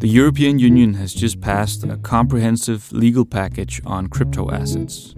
[0.00, 5.14] The European Union has just passed a comprehensive legal package on crypto assets,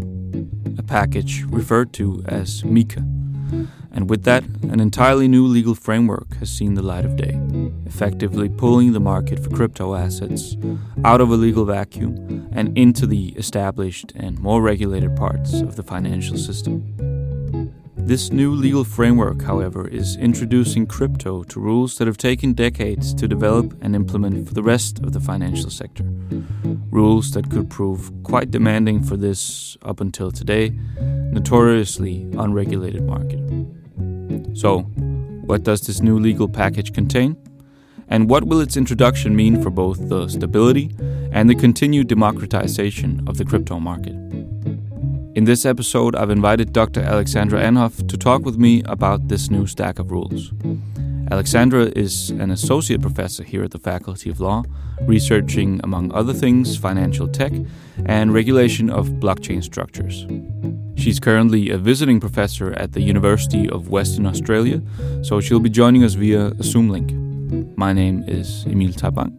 [0.78, 3.06] a package referred to as MiCA.
[3.92, 7.38] And with that, an entirely new legal framework has seen the light of day,
[7.84, 10.56] effectively pulling the market for crypto assets
[11.04, 15.82] out of a legal vacuum and into the established and more regulated parts of the
[15.82, 17.11] financial system.
[18.04, 23.28] This new legal framework, however, is introducing crypto to rules that have taken decades to
[23.28, 26.04] develop and implement for the rest of the financial sector.
[26.90, 30.74] Rules that could prove quite demanding for this, up until today,
[31.30, 33.40] notoriously unregulated market.
[34.58, 34.80] So,
[35.46, 37.36] what does this new legal package contain?
[38.08, 40.90] And what will its introduction mean for both the stability
[41.30, 44.21] and the continued democratization of the crypto market?
[45.34, 47.00] In this episode, I've invited Dr.
[47.00, 50.52] Alexandra Andhov to talk with me about this new stack of rules.
[51.30, 54.62] Alexandra is an associate professor here at the Faculty of Law,
[55.06, 57.52] researching, among other things, financial tech
[58.04, 60.26] and regulation of blockchain structures.
[61.00, 64.82] She's currently a visiting professor at the University of Western Australia,
[65.22, 67.10] so she'll be joining us via a Zoom link.
[67.78, 69.38] My name is Emil Tarp Vang.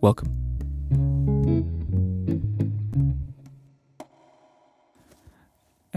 [0.00, 0.45] Welcome.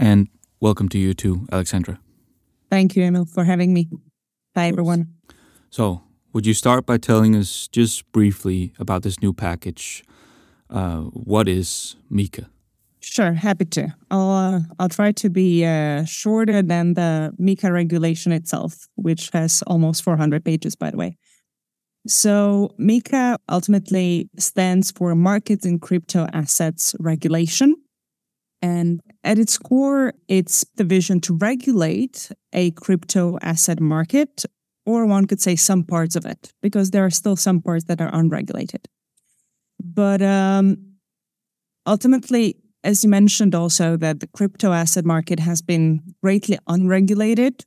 [0.00, 0.28] And
[0.60, 2.00] welcome to you too, Alexandra.
[2.70, 3.90] Thank you, Emil, for having me.
[4.56, 5.08] Hi, everyone.
[5.68, 10.02] So, would you start by telling us just briefly about this new package?
[10.70, 12.46] Uh, what is MiCA?
[13.00, 13.94] Sure, happy to.
[14.10, 19.62] I'll uh, I'll try to be uh, shorter than the MiCA regulation itself, which has
[19.66, 21.18] almost 400 pages, by the way.
[22.06, 27.74] So MiCA ultimately stands for Markets in Crypto Assets Regulation,
[28.62, 34.44] and at its core, it's the vision to regulate a crypto asset market,
[34.86, 38.00] or one could say some parts of it, because there are still some parts that
[38.00, 38.88] are unregulated.
[39.82, 40.96] But um,
[41.86, 47.64] ultimately, as you mentioned also, that the crypto asset market has been greatly unregulated,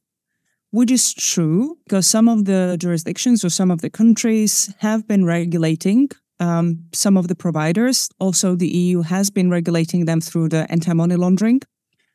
[0.72, 5.24] which is true because some of the jurisdictions or some of the countries have been
[5.24, 6.10] regulating
[6.44, 8.10] um, some of the providers.
[8.20, 11.62] Also, the EU has been regulating them through the anti money laundering.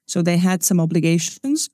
[0.07, 1.71] So they had some obligations.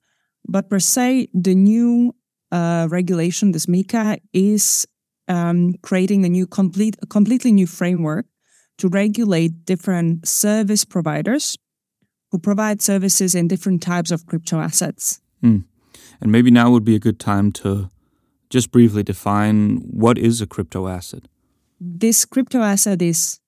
[0.47, 2.15] But per se, the new
[2.51, 4.87] uh, regulation, this MiCA, is
[5.27, 8.25] um, creating a new, complete, a completely new framework
[8.77, 11.57] to regulate different service providers
[12.31, 15.21] who provide services in different types of crypto assets.
[15.43, 15.63] Mm.
[16.21, 17.89] And maybe now would be a good time to
[18.49, 21.23] just briefly define what is a crypto asset
[21.79, 23.39] this crypto asset is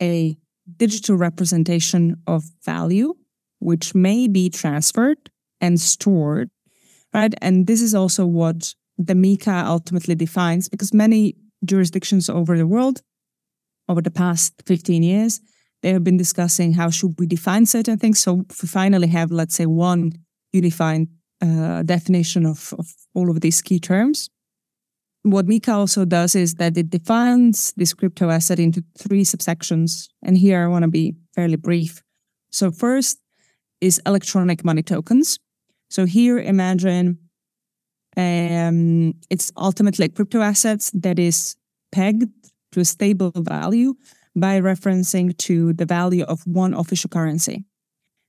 [0.00, 0.36] a
[0.76, 3.14] digital representation of value,
[3.58, 6.50] which may be transferred and stored,
[7.12, 7.34] right?
[7.40, 13.02] And this is also what the MiCA ultimately defines because many jurisdictions over the world,
[13.88, 15.40] over the past 15 years,
[15.82, 18.20] they have been discussing how should we define certain things.
[18.20, 20.12] So we finally have, let's say, one
[20.52, 21.08] unified
[21.42, 24.28] uh, definition of, of all of these key terms
[25.22, 30.08] what MiCA also does is that it defines this crypto asset into three subsections.
[30.22, 32.02] And here I want to be fairly brief.
[32.50, 33.18] So, first
[33.80, 35.38] is electronic money tokens.
[35.90, 37.18] So, here imagine
[38.16, 41.56] um, it's ultimately crypto assets that is
[41.92, 42.30] pegged
[42.72, 43.94] to a stable value
[44.34, 47.64] by referencing to the value of one official currency.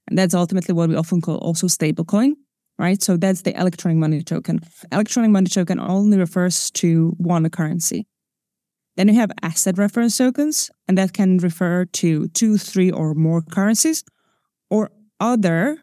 [0.08, 2.34] And that's ultimately what we often call also stablecoin
[2.81, 3.01] right?
[3.01, 4.59] So that's the electronic money token.
[4.91, 8.07] Electronic money token only refers to one currency.
[8.97, 13.41] Then you have asset reference tokens, and that can refer to two, three, or more
[13.41, 14.03] currencies
[14.69, 15.77] or other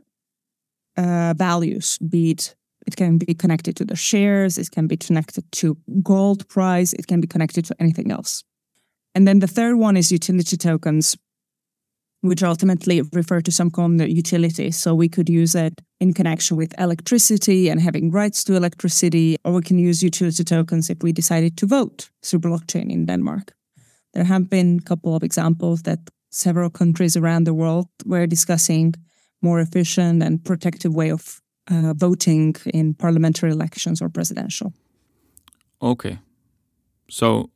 [0.96, 2.54] uh, values, be it
[2.86, 7.06] it can be connected to the shares, it can be connected to gold price, it
[7.06, 8.44] can be connected to anything else.
[9.14, 11.14] And then the third one is utility tokens,
[12.20, 14.70] which ultimately refer to some of utility.
[14.70, 19.52] So we could use it in connection with electricity and having rights to electricity, or
[19.52, 23.52] we can use utility tokens if we decided to vote through blockchain in Denmark.
[24.14, 25.98] There have been a couple of examples that
[26.30, 28.94] several countries around the world were discussing
[29.40, 31.40] more efficient and protective way of
[31.70, 34.72] uh, voting in parliamentary elections or presidential.
[35.80, 36.18] Okay.
[37.10, 37.50] So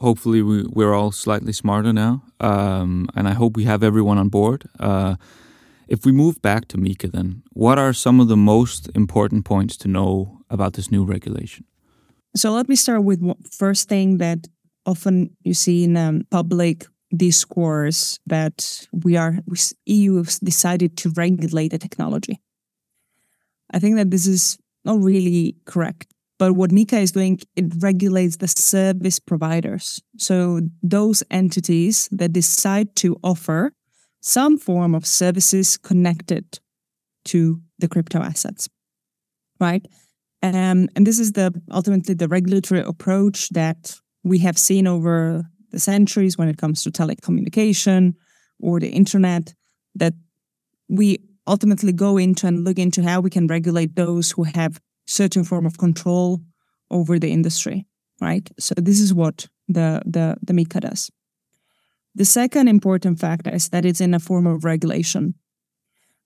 [0.00, 4.28] hopefully we, we're all slightly smarter now, um, and I hope we have everyone on
[4.28, 4.64] board.
[4.78, 5.16] Uh,
[5.88, 9.76] if we move back to MiCA, then what are some of the most important points
[9.78, 11.64] to know about this new regulation?
[12.36, 13.20] So let me start with
[13.52, 14.48] first thing that
[14.86, 19.40] often you see in um, public discourse that we are
[19.86, 22.40] EU has decided to regulate the technology.
[23.72, 26.06] I think that this is not really correct
[26.40, 30.00] But what MiCA is doing, it regulates the service providers.
[30.16, 33.74] So those entities that decide to offer
[34.22, 36.58] some form of services connected
[37.26, 38.70] to the crypto assets,
[39.60, 39.86] right?
[40.42, 43.94] Um, and this is the ultimately the regulatory approach that
[44.24, 48.14] we have seen over the centuries when it comes to telecommunication
[48.58, 49.52] or the internet
[49.94, 50.14] that
[50.88, 54.80] we ultimately go into and look into how we can regulate those who have
[55.10, 56.40] certain form of control
[56.90, 57.86] over the industry
[58.20, 61.10] right so this is what the the the MiCA does
[62.14, 65.34] the second important factor is that it's in a form of regulation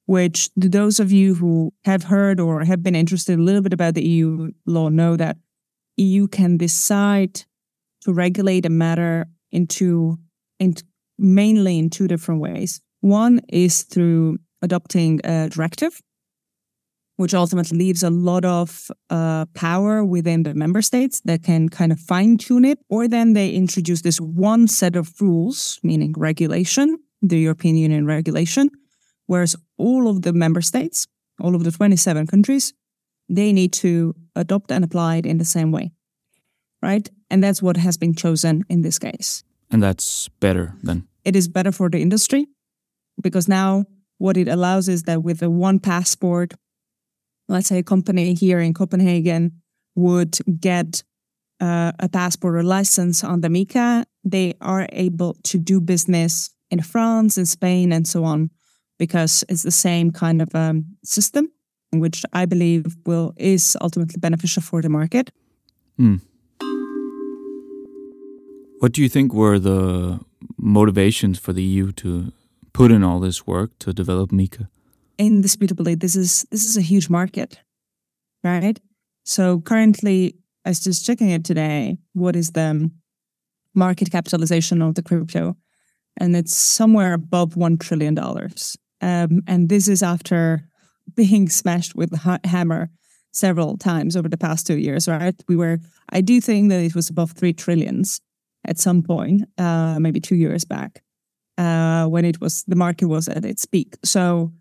[0.07, 3.95] which those of you who have heard or have been interested a little bit about
[3.95, 5.39] the EU law know that
[5.97, 7.43] EU can decide
[8.03, 10.19] to regulate a matter into,
[10.59, 10.85] into
[11.19, 12.81] mainly in two different ways.
[13.01, 16.01] One is through adopting a directive,
[17.17, 21.93] which ultimately leaves a lot of uh, power within the member states that can kind
[21.93, 22.79] of fine tune it.
[22.89, 28.71] Or then they introduce this one set of rules, meaning regulation, the European Union regulation,
[29.27, 31.07] whereas all of the member states,
[31.41, 32.75] all of the 27 countries,
[33.29, 35.93] they need to adopt and apply it in the same way.
[36.83, 37.09] Right.
[37.31, 39.43] And that's what has been chosen in this case.
[39.71, 41.09] And that's better then?
[41.25, 42.47] It is better for the industry
[43.23, 43.87] because now
[44.19, 46.55] what it allows is that with a one passport,
[47.49, 49.53] let's say a company here in Copenhagen
[49.95, 51.03] would get
[51.61, 56.81] uh, a passport or license on the MiCA, they are able to do business in
[56.83, 58.51] France, in Spain, and so on
[58.99, 61.51] because it's the same kind of um, system,
[61.93, 65.31] which I believe will is ultimately beneficial for the market.
[65.99, 66.21] Mm.
[68.81, 70.21] What do you think were the
[70.59, 72.33] motivations for the EU to
[72.73, 74.69] put in all this work to develop MiCA?
[75.19, 77.61] Indisputably, this is this is a huge market,
[78.43, 78.81] right?
[79.25, 81.99] So currently, I was just checking it today.
[82.13, 82.91] What is the
[83.75, 85.57] market capitalization of the crypto?
[86.17, 88.77] And it's somewhere above one trillion dollars.
[89.01, 90.69] Um, and this is after
[91.15, 92.91] being smashed with a hammer
[93.33, 95.35] several times over the past two years, right?
[95.49, 95.79] We were,
[96.11, 98.21] I do think that it was above three trillions
[98.65, 101.03] at some point, uh, maybe two years back,
[101.59, 103.97] uh, when it was, the market was at its peak.
[104.05, 104.53] So,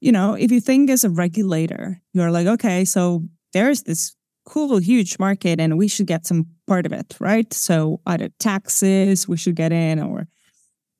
[0.00, 4.14] you know, if you think as a regulator, you're like, okay, so there's this
[4.44, 7.52] cool, huge market and we should get some part of it, right?
[7.52, 10.28] So either taxes we should get in or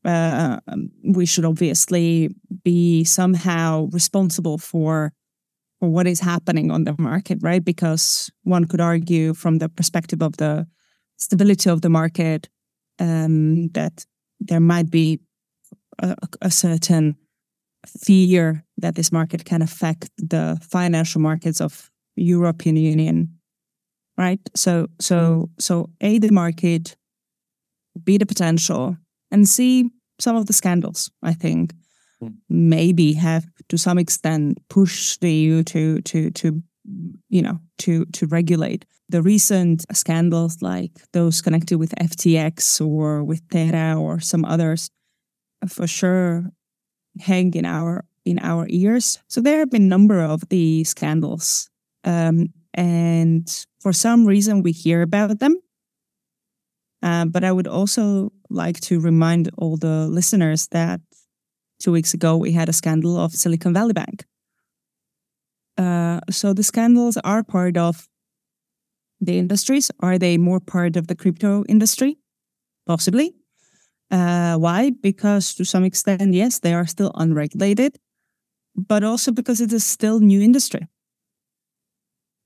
[0.05, 2.31] uh, um, we should obviously
[2.63, 5.13] be somehow responsible for
[5.79, 7.63] for what is happening on the market, right?
[7.63, 10.67] Because one could argue from the perspective of the
[11.19, 12.49] stability of the market
[12.99, 14.07] um, that
[14.41, 15.21] there might be
[15.99, 17.17] a, a, certain
[17.87, 23.39] fear that this market can affect the financial markets of European Union,
[24.17, 24.41] right?
[24.55, 26.97] So, so, so a the market,
[28.05, 28.97] be the potential,
[29.31, 31.75] and see some of the scandals, I think,
[32.23, 32.35] mm.
[32.49, 36.63] maybe have to some extent pushed the EU to to to
[37.29, 43.49] you know to to regulate the recent scandals like those connected with FTX or with
[43.49, 44.91] Terra or some others
[45.69, 46.51] for sure
[47.21, 49.19] hang in our in our ears.
[49.29, 51.71] So there have been a number of these scandals,
[52.05, 53.49] um, and
[53.81, 55.57] for some reason we hear about them,
[57.03, 61.01] uh, but I would also like to remind all the listeners that
[61.79, 64.25] two weeks ago we had a scandal of Silicon Valley Bank.
[65.79, 68.09] Uh, so the scandals are part of
[69.21, 69.91] the industries.
[70.01, 72.19] Are they more part of the crypto industry?
[72.87, 73.35] Possibly.
[74.11, 74.91] Uh, why?
[74.91, 77.99] Because to some extent, yes, they are still unregulated,
[78.77, 80.87] but also because it is still new industry.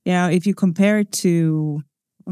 [0.04, 1.82] Yeah, if you compare it to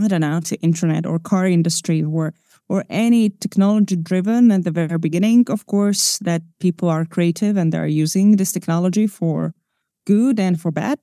[0.00, 2.34] I don't know, to internet or car industry or
[2.68, 7.72] or any technology driven at the very beginning, of course, that people are creative and
[7.72, 9.54] they're using this technology for
[10.06, 10.98] good and for bad.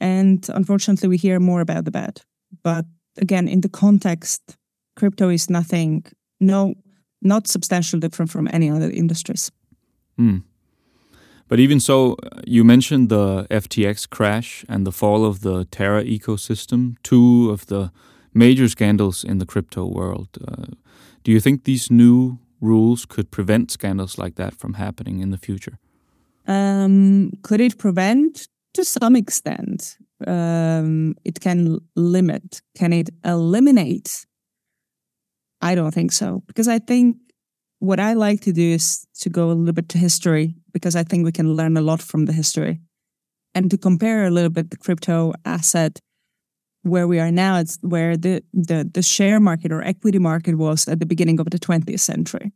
[0.00, 2.22] And unfortunately, we hear more about the bad.
[2.62, 2.86] But
[3.18, 4.56] again, in the context,
[4.96, 6.06] crypto is nothing,
[6.40, 6.74] no,
[7.20, 9.50] not substantially different from any other industries.
[10.18, 10.42] Mm.
[11.48, 16.96] But even so, you mentioned the FTX crash and the fall of the Terra ecosystem,
[17.02, 17.90] two of the
[18.32, 20.28] major scandals in the crypto world.
[20.46, 20.66] Uh,
[21.24, 25.38] do you think these new rules could prevent scandals like that from happening in the
[25.38, 25.78] future?
[26.46, 28.48] Um, could it prevent?
[28.74, 29.98] To some extent.
[30.26, 32.62] Um, it can limit.
[32.74, 34.24] Can it eliminate?
[35.60, 36.42] I don't think so.
[36.46, 37.16] Because I think
[37.82, 41.02] what I like to do is to go a little bit to history because I
[41.02, 42.80] think we can learn a lot from the history
[43.56, 45.98] and to compare a little bit the crypto asset
[46.82, 47.58] where we are now.
[47.58, 51.50] It's where the, the, the share market or equity market was at the beginning of
[51.50, 52.52] the 20th century.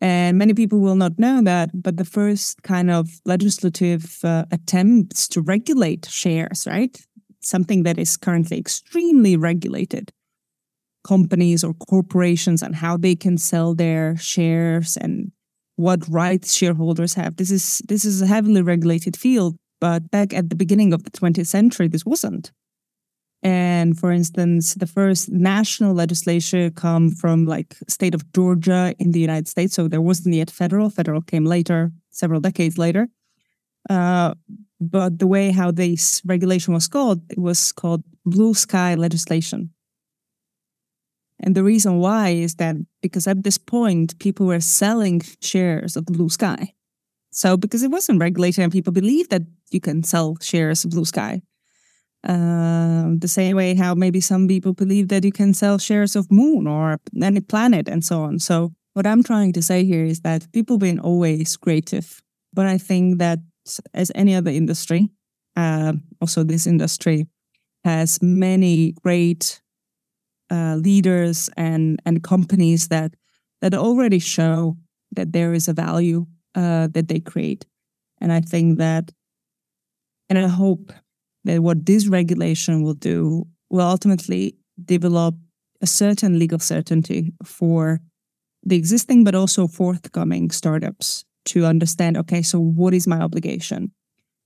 [0.00, 5.28] And many people will not know that, but the first kind of legislative uh, attempts
[5.28, 6.98] to regulate shares, right?
[7.42, 10.12] Something that is currently extremely regulated.
[11.08, 15.32] Companies or corporations and how they can sell their shares and
[15.76, 17.36] what rights shareholders have.
[17.36, 21.10] This is this is a heavily regulated field, but back at the beginning of the
[21.10, 22.52] 20th century, this wasn't.
[23.42, 29.20] And for instance, the first national legislation come from like state of Georgia in the
[29.20, 29.74] United States.
[29.74, 30.90] So there wasn't yet federal.
[30.90, 33.08] Federal came later, several decades later.
[33.88, 34.34] Uh,
[34.80, 39.70] but the way how this regulation was called, it was called blue sky legislation.
[41.40, 46.06] And the reason why is that because at this point, people were selling shares of
[46.06, 46.74] blue sky.
[47.30, 51.04] So because it wasn't regulated and people believed that you can sell shares of blue
[51.04, 51.42] sky.
[52.24, 56.32] Um, the same way how maybe some people believe that you can sell shares of
[56.32, 58.40] moon or any planet and so on.
[58.40, 62.20] So what I'm trying to say here is that people been always creative,
[62.52, 63.38] but I think that
[63.94, 65.10] as any other industry,
[65.54, 67.28] uh, also this industry
[67.84, 69.60] has many great
[70.50, 73.14] uh, leaders and and companies that
[73.60, 74.76] that already show
[75.12, 77.66] that there is a value uh, that they create,
[78.20, 79.12] and I think that,
[80.28, 80.92] and I hope
[81.44, 85.34] that what this regulation will do will ultimately develop
[85.80, 88.00] a certain legal certainty for
[88.64, 93.92] the existing but also forthcoming startups to understand okay so what is my obligation?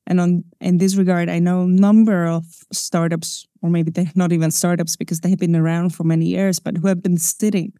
[0.06, 4.32] And on in this regard i know a number of startups or maybe they're not
[4.32, 7.72] even startups because they have been around for many years but who have been sitting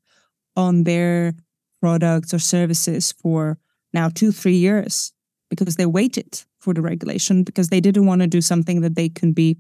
[0.57, 1.35] on their
[1.81, 3.59] products or services for
[3.93, 5.13] now two three years
[5.51, 9.09] because they waited for the regulation because they didn't want to do something that they
[9.09, 9.59] can be,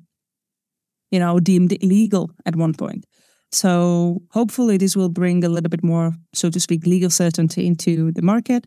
[1.10, 3.04] you know, deemed illegal at one point.
[3.50, 8.10] So hopefully this will bring a little bit more, so to speak, legal certainty into
[8.12, 8.66] the market.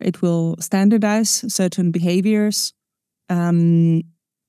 [0.00, 2.72] It will standardize certain behaviors
[3.28, 4.02] um,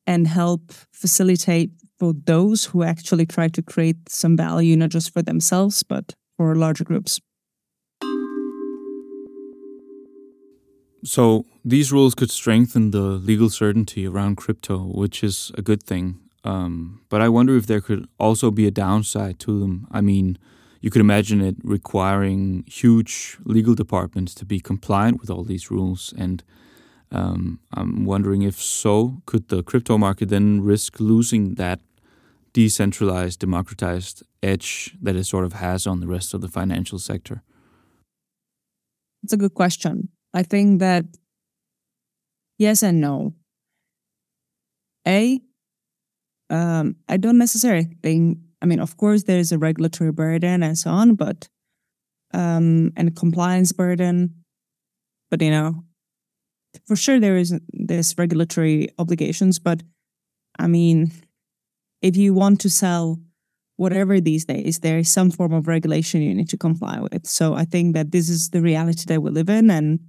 [0.07, 5.21] and help facilitate for those who actually try to create some value, not just for
[5.21, 7.19] themselves, but for larger groups.
[11.03, 16.19] So these rules could strengthen the legal certainty around crypto, which is a good thing.
[16.43, 19.87] Um, but I wonder if there could also be a downside to them.
[19.91, 20.37] I mean,
[20.81, 26.13] you could imagine it requiring huge legal departments to be compliant with all these rules.
[26.17, 26.43] And
[27.11, 31.79] um, I'm wondering if so, could the crypto market then risk losing that
[32.53, 37.43] decentralized, democratized edge that it sort of has on the rest of the financial sector?
[39.23, 40.09] It's a good question.
[40.33, 41.05] I think that
[42.57, 43.33] yes and no.
[45.07, 45.39] A,
[46.49, 50.89] um, I don't necessarily think, I mean, of course, there's a regulatory burden and so
[50.89, 51.47] on, but,
[52.33, 54.35] um, and compliance burden,
[55.29, 55.83] but, you know,
[56.85, 59.83] for sure there is this regulatory obligations, but
[60.59, 61.11] I mean,
[62.01, 63.19] if you want to sell
[63.77, 67.27] whatever these days, there is some form of regulation you need to comply with.
[67.27, 69.69] So I think that this is the reality that we live in.
[69.69, 69.99] And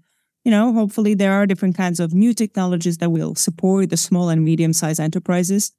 [0.44, 4.28] you know, hopefully there are different kinds of new technologies that will support the small
[4.28, 5.73] and medium sized enterprises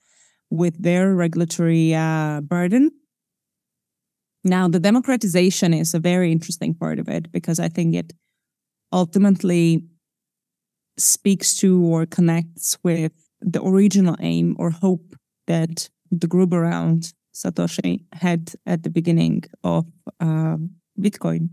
[0.50, 2.92] with their regulatory uh, burden.
[4.44, 8.12] Now, the democratization is a very interesting part of it because I think it
[8.92, 9.86] ultimately
[10.98, 13.12] speaks to or connects with
[13.42, 19.86] the original aim or hope that the group around Satoshi had at the beginning of
[20.20, 20.58] uh,
[21.00, 21.50] Bitcoin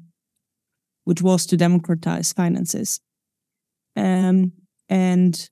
[1.04, 3.00] which was to democratize finances.
[3.96, 4.52] Um,
[4.88, 5.48] and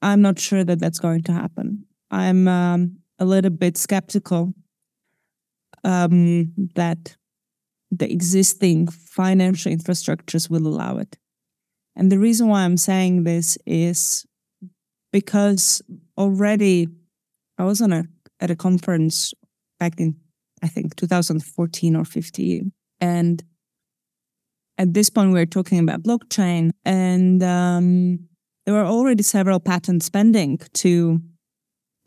[0.00, 1.84] I'm not sure that that's going to happen.
[2.10, 4.54] I'm um, a little bit skeptical
[5.84, 7.16] um, that
[7.90, 11.16] the existing financial infrastructures will allow it.
[11.96, 14.26] And the reason why I'm saying this is
[15.12, 15.82] because
[16.18, 16.88] already
[17.58, 18.04] I was on a
[18.40, 19.32] at a conference
[19.80, 20.16] back in
[20.62, 23.42] I think 2014 or 15, and
[24.78, 28.28] at this point, we are talking about blockchain, and um,
[28.64, 31.20] there were already several patents pending to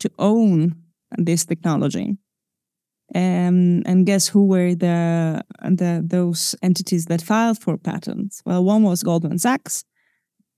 [0.00, 0.76] to own
[1.18, 2.16] this technology.
[3.14, 8.42] Um, and guess who were the, the those entities that filed for patents?
[8.44, 9.84] Well, one was Goldman Sachs,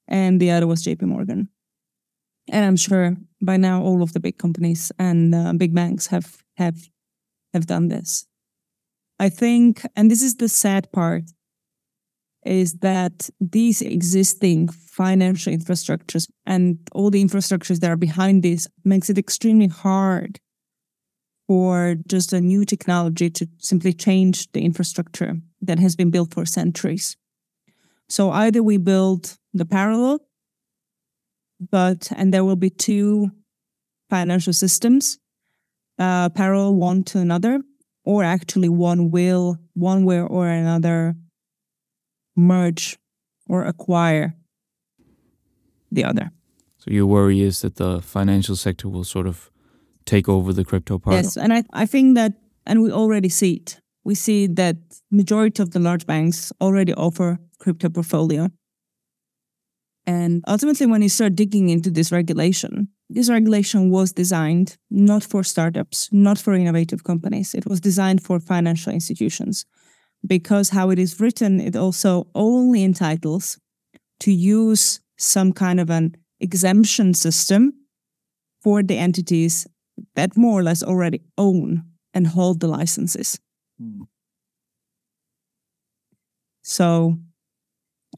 [0.07, 1.07] and the other was J.P.
[1.07, 1.49] Morgan.
[2.51, 6.43] And I'm sure by now all of the big companies and uh, big banks have
[6.57, 6.89] have
[7.55, 8.27] have done this.
[9.19, 11.25] I think, and this is the sad part
[12.45, 19.09] is that these existing financial infrastructures and all the infrastructures that are behind this makes
[19.09, 20.41] it extremely hard
[21.53, 26.47] for just a new technology to simply change the infrastructure that has been built for
[26.47, 27.15] centuries.
[28.09, 30.21] So either we build the parallel,
[31.71, 33.33] but and there will be two
[34.09, 35.19] financial systems,
[35.99, 37.61] uh, parallel one to another,
[38.03, 41.15] or actually one will one way or another
[42.35, 42.97] merge
[43.47, 44.35] or acquire
[45.91, 46.31] the other.
[46.79, 49.52] So your worry is that the financial sector will sort of
[50.05, 51.17] take over the crypto part.
[51.17, 52.33] Yes, and I, I think that,
[52.67, 53.81] and we already see it.
[54.05, 54.77] We see that
[55.11, 58.51] majority of the large banks already offer crypto portfolio.
[60.07, 65.45] And ultimately, when you start digging into this regulation, this regulation was designed not for
[65.45, 67.55] startups, not for innovative companies.
[67.55, 69.65] It was designed for financial institutions
[70.27, 73.59] because how it is written, it also only entitles
[74.21, 77.73] to use some kind of an exemption system
[78.63, 79.67] for the entities
[80.15, 81.85] that more or less already own
[82.15, 83.39] and hold the licenses.
[83.81, 84.07] Mm.
[86.63, 87.19] So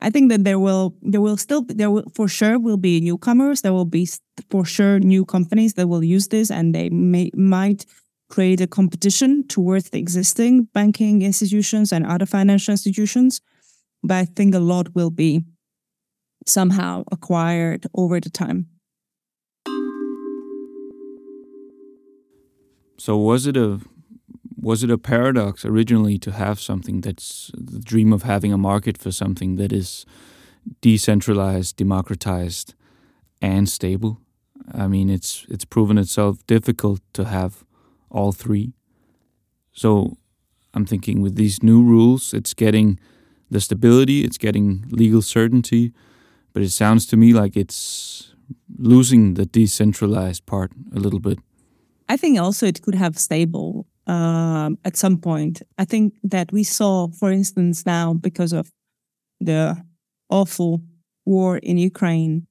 [0.00, 3.62] I think that there will there will still there will for sure will be newcomers.
[3.62, 4.08] There will be
[4.50, 7.86] for sure new companies that will use this, and they may might
[8.28, 13.40] create a competition towards the existing banking institutions and other financial institutions.
[14.02, 15.44] But I think a lot will be
[16.46, 18.66] somehow acquired over the time.
[22.96, 23.80] So was it a
[24.56, 28.96] was it a paradox originally to have something that's the dream of having a market
[28.96, 30.06] for something that is
[30.80, 32.74] decentralized, democratized,
[33.42, 34.20] and stable?
[34.72, 37.64] I mean, it's it's proven itself difficult to have
[38.10, 38.72] all three.
[39.72, 40.16] So
[40.72, 42.98] I'm thinking with these new rules, it's getting
[43.50, 45.92] the stability, it's getting legal certainty,
[46.52, 48.34] but it sounds to me like it's
[48.78, 51.38] losing the decentralized part a little bit.
[52.08, 55.62] I think also it could have stable um, at some point.
[55.78, 58.70] I think that we saw, for instance, now because of
[59.40, 59.76] the
[60.30, 60.82] awful
[61.24, 62.46] war in Ukraine,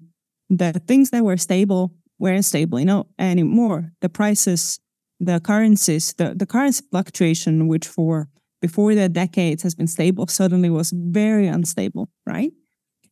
[0.49, 3.91] that things that were stable weren't stable, you know, anymore.
[4.01, 4.80] The prices,
[5.19, 8.30] the currencies, the, the currency fluctuation, which for
[8.62, 12.51] before the decades has been stable, suddenly was very unstable, right?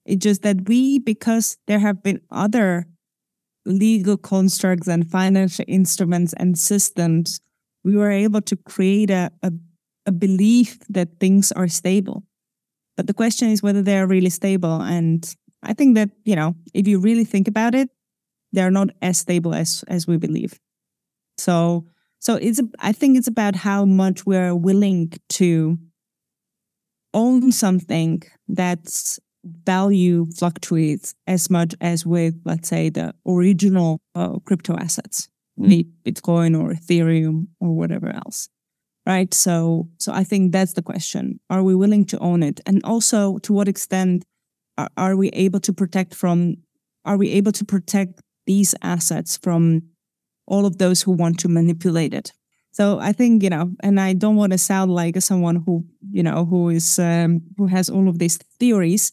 [0.05, 2.87] It's just that we, because there have been other
[3.65, 7.39] legal constructs and financial instruments and systems,
[7.83, 9.51] we were able to create a, a,
[10.05, 12.23] a belief that things are stable.
[12.97, 14.81] But the question is whether they are really stable.
[14.81, 17.89] And I think that, you know, if you really think about it,
[18.51, 20.59] they're not as stable as as we believe.
[21.37, 21.85] So
[22.19, 25.77] so it's I think it's about how much we're willing to
[27.13, 34.75] own something that's value fluctuates as much as with, let's say, the original uh, crypto
[34.75, 35.69] assets, mm.
[35.69, 38.49] be Bitcoin or Ethereum or whatever else.
[39.05, 39.33] Right.
[39.33, 41.39] So, so I think that's the question.
[41.49, 42.61] Are we willing to own it?
[42.67, 44.23] And also, to what extent
[44.77, 46.57] are, are we able to protect from,
[47.03, 49.83] are we able to protect these assets from
[50.45, 52.31] all of those who want to manipulate it?
[52.71, 56.23] So I think you know, and I don't want to sound like someone who you
[56.23, 59.11] know who is um, who has all of these theories,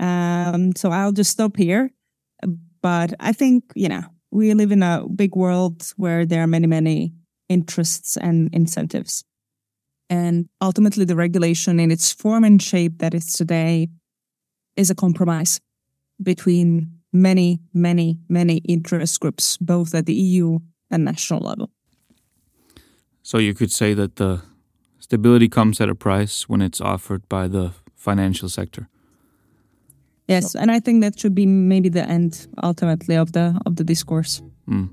[0.00, 1.90] um, so I'll just stop here.
[2.82, 6.66] But I think, you know, we live in a big world where there are many,
[6.66, 7.12] many
[7.48, 9.22] interests and incentives.
[10.08, 13.88] And ultimately, the regulation in its form and shape that is today
[14.76, 15.60] is a compromise
[16.22, 20.58] between many, many, many interest groups, both at the EU
[20.90, 21.70] and national level.
[23.22, 24.42] So you could say that the
[24.98, 28.88] stability comes at a price when it's offered by the financial sector.
[30.30, 33.84] Yes, and I think that should be maybe the end ultimately of the of the
[33.84, 34.42] discourse.
[34.68, 34.88] Mm.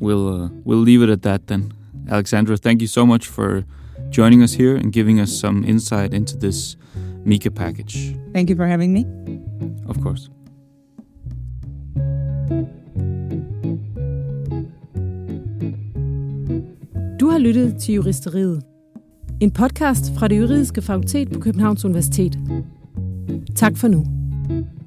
[0.00, 1.72] We'll uh, we'll leave it at that then.
[2.10, 3.64] Alexandra, thank you so much for
[4.10, 6.76] joining us here and giving us some insight into this
[7.24, 8.16] MiCA package.
[8.32, 9.06] Thank you for having me.
[9.88, 10.28] Of course.
[17.20, 18.62] Du har lyttet til Juristeriet.
[19.40, 22.38] En podcast fra det juridiske fakultet på Københavns Universitet.
[23.56, 24.81] Tak for nu thank you